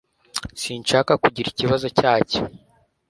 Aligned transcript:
Sinshaka 0.61 1.13
kugira 1.23 1.47
ikibazo 1.49 1.87
cyacyo. 1.97 2.41